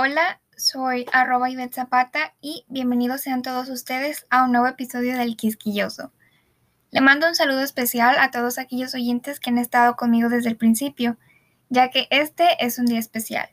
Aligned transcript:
Hola, 0.00 0.40
soy 0.56 1.06
arroba 1.12 1.50
Ivette 1.50 1.74
Zapata 1.74 2.32
y 2.40 2.64
bienvenidos 2.68 3.20
sean 3.20 3.42
todos 3.42 3.68
ustedes 3.68 4.26
a 4.30 4.44
un 4.44 4.52
nuevo 4.52 4.68
episodio 4.68 5.18
del 5.18 5.36
Quisquilloso. 5.36 6.12
Le 6.92 7.00
mando 7.00 7.26
un 7.26 7.34
saludo 7.34 7.62
especial 7.62 8.16
a 8.20 8.30
todos 8.30 8.58
aquellos 8.58 8.94
oyentes 8.94 9.40
que 9.40 9.50
han 9.50 9.58
estado 9.58 9.96
conmigo 9.96 10.28
desde 10.28 10.50
el 10.50 10.56
principio, 10.56 11.16
ya 11.68 11.90
que 11.90 12.06
este 12.10 12.46
es 12.64 12.78
un 12.78 12.86
día 12.86 13.00
especial. 13.00 13.48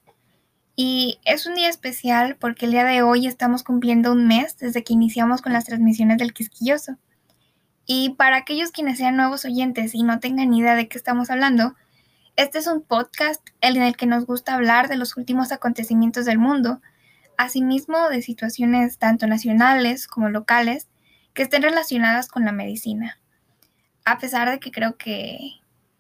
Y 0.76 1.20
es 1.26 1.48
un 1.48 1.56
día 1.56 1.68
especial 1.68 2.36
porque 2.36 2.68
el 2.68 2.74
día 2.74 2.84
de 2.84 3.02
hoy 3.02 3.26
estamos 3.26 3.64
cumpliendo 3.64 4.12
un 4.12 4.28
mes 4.28 4.56
desde 4.60 4.84
que 4.84 4.94
iniciamos 4.94 5.42
con 5.42 5.52
las 5.52 5.66
transmisiones 5.66 6.20
del 6.20 6.32
Quisquilloso. 6.32 7.00
Y 7.88 8.12
para 8.20 8.38
aquellos 8.38 8.70
quienes 8.70 9.00
sean 9.00 9.18
nuevos 9.18 9.46
oyentes 9.46 9.96
y 9.96 10.04
no 10.04 10.20
tengan 10.20 10.54
idea 10.54 10.76
de 10.76 10.88
qué 10.90 11.00
estamos 11.00 11.32
hablando, 11.32 11.74
este 12.36 12.58
es 12.58 12.68
un 12.68 12.82
podcast 12.82 13.42
en 13.62 13.82
el 13.82 13.96
que 13.96 14.08
nos 14.08 14.26
gusta 14.26 14.56
hablar 14.56 14.90
de 14.90 14.98
los 14.98 15.16
últimos 15.16 15.54
acontecimientos 15.54 16.26
del 16.26 16.38
mundo, 16.38 16.82
asimismo 17.38 18.10
de 18.10 18.22
situaciones 18.22 18.98
tanto 18.98 19.26
nacionales 19.26 20.08
como 20.08 20.30
locales 20.30 20.90
que 21.34 21.44
estén 21.44 21.62
relacionadas 21.62 22.28
con 22.28 22.44
la 22.44 22.52
medicina. 22.52 23.20
A 24.04 24.18
pesar 24.18 24.50
de 24.50 24.60
que 24.60 24.72
creo 24.72 24.98
que 24.98 25.38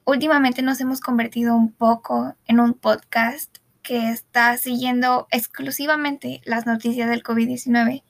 últimamente 0.04 0.62
nos 0.62 0.82
hemos 0.82 1.00
convertido 1.00 1.56
un 1.56 1.72
poco 1.72 2.36
en 2.48 2.60
un 2.60 2.74
podcast 2.74 3.58
que 3.82 4.10
está 4.10 4.58
siguiendo 4.58 5.28
exclusivamente 5.32 6.42
las 6.44 6.66
noticias 6.66 7.10
del 7.10 7.24
COVID-19. 7.24 8.04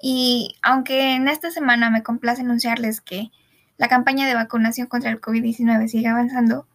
Y 0.00 0.56
aunque 0.62 1.14
en 1.14 1.28
esta 1.28 1.50
semana 1.50 1.90
me 1.90 2.02
complace 2.02 2.40
anunciarles 2.40 3.00
que 3.00 3.30
la 3.76 3.88
campaña 3.88 4.26
de 4.26 4.34
vacunación 4.34 4.86
contra 4.86 5.10
el 5.10 5.20
COVID-19 5.20 5.88
sigue 5.88 6.08
avanzando, 6.08 6.66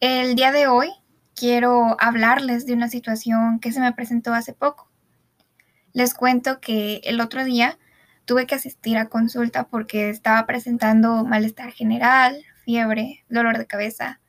el 0.00 0.34
día 0.34 0.52
de 0.52 0.66
hoy 0.66 0.90
quiero 1.34 1.96
hablarles 2.00 2.66
de 2.66 2.74
una 2.74 2.88
situación 2.88 3.60
que 3.60 3.72
se 3.72 3.80
me 3.80 3.92
presentó 3.92 4.34
hace 4.34 4.52
poco. 4.52 4.90
Les 5.92 6.14
cuento 6.14 6.60
que 6.60 7.00
el 7.04 7.20
otro 7.20 7.44
día 7.44 7.78
tuve 8.26 8.46
que 8.46 8.54
asistir 8.54 8.98
a 8.98 9.08
consulta 9.08 9.68
porque 9.68 10.10
estaba 10.10 10.44
presentando 10.46 11.24
malestar 11.24 11.72
general, 11.72 12.44
fiebre, 12.64 13.24
dolor 13.28 13.56
de 13.56 13.66
cabeza. 13.66 14.20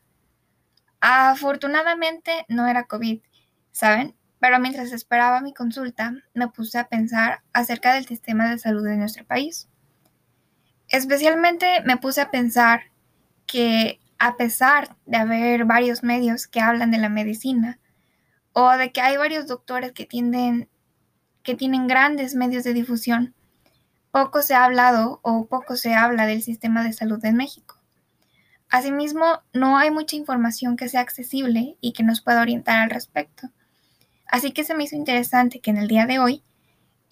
Afortunadamente 1.01 2.45
no 2.47 2.67
era 2.67 2.85
COVID, 2.85 3.21
¿saben? 3.71 4.15
Pero 4.39 4.59
mientras 4.59 4.93
esperaba 4.93 5.41
mi 5.41 5.53
consulta, 5.53 6.13
me 6.33 6.47
puse 6.47 6.77
a 6.77 6.87
pensar 6.87 7.41
acerca 7.53 7.93
del 7.95 8.05
sistema 8.05 8.49
de 8.49 8.59
salud 8.59 8.85
de 8.85 8.95
nuestro 8.95 9.25
país. 9.25 9.67
Especialmente 10.87 11.81
me 11.85 11.97
puse 11.97 12.21
a 12.21 12.31
pensar 12.31 12.83
que 13.45 13.99
a 14.19 14.37
pesar 14.37 14.95
de 15.05 15.17
haber 15.17 15.65
varios 15.65 16.03
medios 16.03 16.47
que 16.47 16.59
hablan 16.59 16.91
de 16.91 16.97
la 16.97 17.09
medicina 17.09 17.79
o 18.53 18.71
de 18.71 18.91
que 18.91 19.01
hay 19.01 19.17
varios 19.17 19.47
doctores 19.47 19.91
que, 19.91 20.05
tienen 20.05 20.67
grandes 21.87 22.35
medios 22.35 22.63
de 22.63 22.73
difusión, 22.73 23.35
poco 24.11 24.41
se 24.41 24.55
ha 24.55 24.65
hablado 24.65 25.19
o 25.21 25.45
poco 25.47 25.75
se 25.75 25.93
habla 25.93 26.25
del 26.25 26.41
sistema 26.41 26.83
de 26.83 26.93
salud 26.93 27.23
en 27.23 27.35
México. 27.35 27.75
Asimismo, 28.69 29.41
no 29.53 29.77
hay 29.77 29.91
mucha 29.91 30.15
información 30.15 30.75
que 30.75 30.89
sea 30.89 31.01
accesible 31.01 31.77
y 31.79 31.93
que 31.93 32.03
nos 32.03 32.21
pueda 32.21 32.41
orientar 32.41 32.79
al 32.79 32.89
respecto. 32.89 33.49
Así 34.25 34.51
que 34.51 34.63
se 34.63 34.73
me 34.73 34.83
hizo 34.83 34.95
interesante 34.95 35.61
que 35.61 35.69
en 35.69 35.77
el 35.77 35.87
día 35.87 36.05
de 36.05 36.19
hoy, 36.19 36.43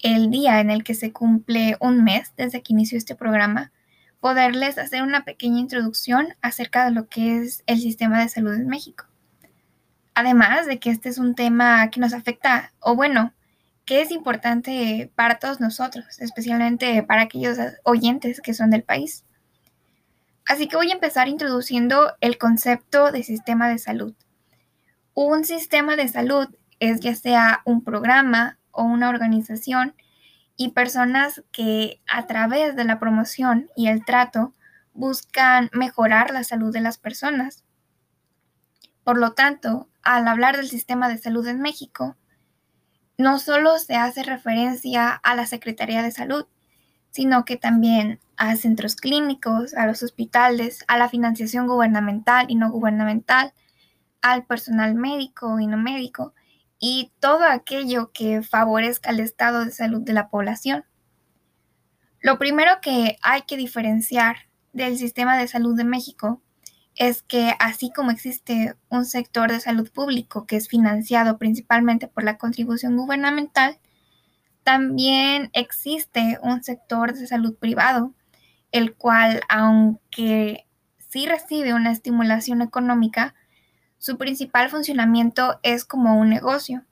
el 0.00 0.30
día 0.30 0.60
en 0.60 0.70
el 0.70 0.84
que 0.84 0.94
se 0.94 1.12
cumple 1.12 1.76
un 1.80 2.04
mes 2.04 2.32
desde 2.36 2.62
que 2.62 2.74
inició 2.74 2.98
este 2.98 3.14
programa, 3.14 3.72
poderles 4.26 4.76
hacer 4.76 5.04
una 5.04 5.24
pequeña 5.24 5.60
introducción 5.60 6.34
acerca 6.42 6.84
de 6.84 6.90
lo 6.90 7.06
que 7.06 7.38
es 7.38 7.62
el 7.66 7.78
sistema 7.78 8.20
de 8.20 8.28
salud 8.28 8.54
en 8.54 8.66
México. 8.66 9.04
Además 10.16 10.66
de 10.66 10.80
que 10.80 10.90
este 10.90 11.10
es 11.10 11.18
un 11.18 11.36
tema 11.36 11.88
que 11.90 12.00
nos 12.00 12.12
afecta, 12.12 12.72
o 12.80 12.96
bueno, 12.96 13.32
que 13.84 14.00
es 14.00 14.10
importante 14.10 15.12
para 15.14 15.38
todos 15.38 15.60
nosotros, 15.60 16.20
especialmente 16.20 17.04
para 17.04 17.22
aquellos 17.22 17.56
oyentes 17.84 18.40
que 18.40 18.52
son 18.52 18.70
del 18.70 18.82
país. 18.82 19.24
Así 20.44 20.66
que 20.66 20.74
voy 20.74 20.90
a 20.90 20.94
empezar 20.94 21.28
introduciendo 21.28 22.16
el 22.20 22.36
concepto 22.36 23.12
de 23.12 23.22
sistema 23.22 23.68
de 23.68 23.78
salud. 23.78 24.12
Un 25.14 25.44
sistema 25.44 25.94
de 25.94 26.08
salud 26.08 26.48
es 26.80 26.98
ya 26.98 27.14
sea 27.14 27.62
un 27.64 27.84
programa 27.84 28.58
o 28.72 28.82
una 28.82 29.08
organización 29.08 29.94
y 30.56 30.70
personas 30.70 31.42
que 31.52 32.00
a 32.10 32.26
través 32.26 32.76
de 32.76 32.84
la 32.84 32.98
promoción 32.98 33.68
y 33.76 33.88
el 33.88 34.04
trato 34.04 34.54
buscan 34.94 35.68
mejorar 35.72 36.30
la 36.30 36.44
salud 36.44 36.72
de 36.72 36.80
las 36.80 36.98
personas. 36.98 37.64
Por 39.04 39.18
lo 39.18 39.32
tanto, 39.32 39.88
al 40.02 40.26
hablar 40.26 40.56
del 40.56 40.68
sistema 40.68 41.08
de 41.08 41.18
salud 41.18 41.46
en 41.46 41.60
México, 41.60 42.16
no 43.18 43.38
solo 43.38 43.78
se 43.78 43.94
hace 43.94 44.22
referencia 44.22 45.10
a 45.10 45.34
la 45.34 45.46
Secretaría 45.46 46.02
de 46.02 46.10
Salud, 46.10 46.46
sino 47.10 47.44
que 47.44 47.56
también 47.56 48.20
a 48.36 48.56
centros 48.56 48.96
clínicos, 48.96 49.74
a 49.74 49.86
los 49.86 50.02
hospitales, 50.02 50.84
a 50.88 50.98
la 50.98 51.08
financiación 51.08 51.66
gubernamental 51.66 52.46
y 52.48 52.56
no 52.56 52.70
gubernamental, 52.70 53.54
al 54.20 54.44
personal 54.44 54.94
médico 54.94 55.60
y 55.60 55.66
no 55.66 55.76
médico, 55.76 56.34
y 56.78 57.12
todo 57.20 57.44
aquello 57.44 58.12
que 58.12 58.42
favorezca 58.42 59.10
el 59.10 59.20
estado 59.20 59.64
de 59.64 59.70
salud 59.70 60.02
de 60.02 60.12
la 60.12 60.28
población. 60.28 60.84
Lo 62.20 62.38
primero 62.38 62.80
que 62.82 63.16
hay 63.22 63.42
que 63.42 63.56
diferenciar 63.56 64.36
del 64.72 64.98
sistema 64.98 65.38
de 65.38 65.48
salud 65.48 65.76
de 65.76 65.84
México 65.84 66.42
es 66.96 67.22
que 67.22 67.54
así 67.58 67.92
como 67.94 68.10
existe 68.10 68.74
un 68.88 69.04
sector 69.04 69.52
de 69.52 69.60
salud 69.60 69.90
público 69.90 70.46
que 70.46 70.56
es 70.56 70.68
financiado 70.68 71.38
principalmente 71.38 72.08
por 72.08 72.24
la 72.24 72.38
contribución 72.38 72.96
gubernamental, 72.96 73.78
también 74.64 75.50
existe 75.52 76.38
un 76.42 76.64
sector 76.64 77.14
de 77.14 77.26
salud 77.26 77.54
privado, 77.56 78.14
el 78.72 78.96
cual, 78.96 79.40
aunque 79.48 80.66
sí 80.98 81.26
recibe 81.26 81.74
una 81.74 81.92
estimulación 81.92 82.62
económica, 82.62 83.34
su 83.98 84.18
principal 84.18 84.68
funcionamiento 84.70 85.58
es 85.62 85.84
como 85.84 86.18
un 86.18 86.30
negocio 86.30 86.84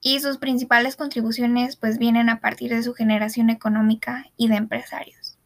y 0.00 0.20
sus 0.20 0.38
principales 0.38 0.96
contribuciones 0.96 1.76
pues 1.76 1.98
vienen 1.98 2.28
a 2.28 2.40
partir 2.40 2.70
de 2.70 2.82
su 2.82 2.92
generación 2.92 3.50
económica 3.50 4.26
y 4.36 4.48
de 4.48 4.56
empresarios. 4.56 5.38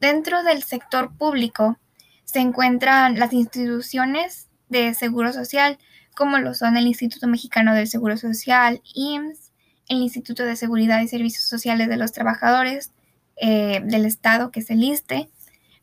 Dentro 0.00 0.42
del 0.42 0.62
sector 0.62 1.16
público 1.16 1.78
se 2.24 2.40
encuentran 2.40 3.18
las 3.18 3.32
instituciones 3.32 4.48
de 4.68 4.94
seguro 4.94 5.32
social, 5.32 5.78
como 6.14 6.38
lo 6.38 6.54
son 6.54 6.76
el 6.76 6.86
Instituto 6.86 7.26
Mexicano 7.26 7.74
del 7.74 7.88
Seguro 7.88 8.16
Social, 8.16 8.80
IMSS, 8.94 9.52
el 9.88 9.98
Instituto 9.98 10.44
de 10.44 10.56
Seguridad 10.56 11.00
y 11.02 11.08
Servicios 11.08 11.44
Sociales 11.44 11.88
de 11.88 11.96
los 11.96 12.12
Trabajadores 12.12 12.92
eh, 13.36 13.80
del 13.84 14.06
Estado, 14.06 14.50
que 14.50 14.60
es 14.60 14.70
el 14.70 14.82
ISTE, 14.82 15.28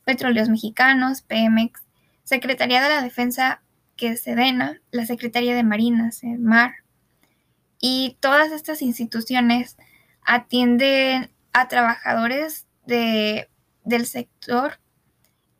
Petróleos 0.05 0.49
Mexicanos, 0.49 1.21
Pemex, 1.21 1.81
Secretaría 2.23 2.81
de 2.81 2.89
la 2.89 3.01
Defensa 3.01 3.61
que 3.99 4.09
es 4.11 4.21
SEDENA, 4.21 4.81
la 4.91 5.05
Secretaría 5.05 5.53
de 5.53 5.63
Marina, 5.63 6.09
mar 6.39 6.71
y 7.81 8.17
todas 8.21 8.51
estas 8.53 8.81
instituciones 8.81 9.75
atienden 10.23 11.31
a 11.51 11.67
trabajadores 11.67 12.65
de, 12.85 13.49
del 13.83 14.05
sector, 14.05 14.79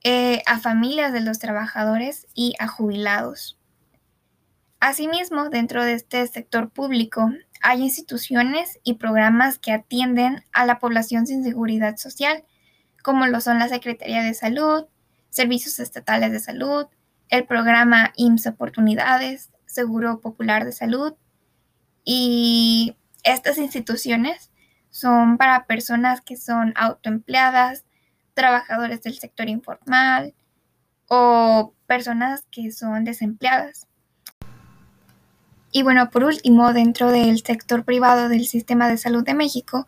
eh, 0.04 0.42
a 0.46 0.60
familias 0.60 1.12
de 1.12 1.20
los 1.20 1.40
trabajadores 1.40 2.28
y 2.34 2.56
a 2.60 2.68
jubilados. 2.68 3.60
Asimismo, 4.80 5.50
dentro 5.50 5.84
de 5.84 5.94
este 5.94 6.26
sector 6.28 6.70
público 6.70 7.30
hay 7.62 7.82
instituciones 7.82 8.80
y 8.84 8.94
programas 8.94 9.60
que 9.60 9.74
atienden 9.74 10.46
a 10.54 10.66
la 10.66 10.80
población 10.80 11.28
sin 11.28 11.44
seguridad 11.44 11.98
social, 11.98 12.46
como 13.04 13.28
lo 13.28 13.42
son 13.42 13.60
la 13.60 13.68
Secretaría 13.68 14.24
de 14.24 14.34
Salud, 14.34 14.86
Servicios 15.30 15.80
Estatales 15.80 16.32
de 16.32 16.40
Salud, 16.40 16.88
el 17.30 17.46
programa 17.46 18.12
IMSS 18.16 18.48
Oportunidades, 18.48 19.50
Seguro 19.66 20.20
Popular 20.20 20.66
de 20.66 20.72
Salud 20.72 21.14
y 22.04 22.96
estas 23.24 23.58
instituciones 23.58 24.50
son 24.90 25.38
para 25.38 25.66
personas 25.66 26.22
que 26.22 26.36
son 26.36 26.74
autoempleadas, 26.76 27.86
trabajadores 28.34 29.04
del 29.04 29.20
sector 29.20 29.48
informal 29.48 30.34
o 31.08 31.74
personas 31.86 32.46
que 32.52 32.72
son 32.72 33.04
desempleadas. 33.04 33.88
Y 35.72 35.84
bueno, 35.84 36.10
por 36.10 36.24
último, 36.24 36.74
dentro 36.74 37.12
del 37.12 37.44
sector 37.44 37.84
privado 37.84 38.28
del 38.28 38.48
sistema 38.48 38.88
de 38.90 38.98
salud 38.98 39.24
de 39.24 39.36
México, 39.36 39.86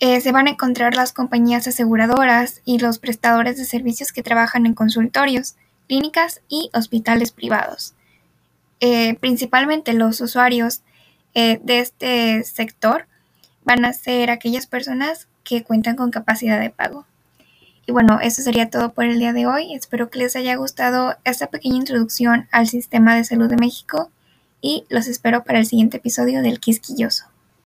eh, 0.00 0.20
se 0.20 0.32
van 0.32 0.46
a 0.46 0.50
encontrar 0.50 0.94
las 0.94 1.12
compañías 1.12 1.66
aseguradoras 1.68 2.62
y 2.64 2.78
los 2.78 2.98
prestadores 2.98 3.58
de 3.58 3.66
servicios 3.66 4.12
que 4.12 4.22
trabajan 4.22 4.64
en 4.64 4.74
consultorios 4.74 5.56
clínicas 5.92 6.40
y 6.48 6.70
hospitales 6.72 7.32
privados. 7.32 7.92
Eh, 8.80 9.12
principalmente 9.20 9.92
los 9.92 10.22
usuarios 10.22 10.80
eh, 11.34 11.60
de 11.62 11.80
este 11.80 12.44
sector 12.44 13.06
van 13.62 13.84
a 13.84 13.92
ser 13.92 14.30
aquellas 14.30 14.66
personas 14.66 15.28
que 15.44 15.62
cuentan 15.62 15.96
con 15.96 16.10
capacidad 16.10 16.58
de 16.58 16.70
pago. 16.70 17.04
Y 17.84 17.92
bueno, 17.92 18.20
eso 18.22 18.40
sería 18.40 18.70
todo 18.70 18.94
por 18.94 19.04
el 19.04 19.18
día 19.18 19.34
de 19.34 19.46
hoy. 19.46 19.74
Espero 19.74 20.08
que 20.08 20.20
les 20.20 20.34
haya 20.34 20.56
gustado 20.56 21.16
esta 21.24 21.48
pequeña 21.48 21.76
introducción 21.76 22.48
al 22.52 22.68
sistema 22.68 23.14
de 23.14 23.24
salud 23.24 23.50
de 23.50 23.56
México 23.56 24.10
y 24.62 24.84
los 24.88 25.08
espero 25.08 25.44
para 25.44 25.58
el 25.58 25.66
siguiente 25.66 25.98
episodio 25.98 26.40
del 26.40 26.58
Quisquilloso. 26.58 27.31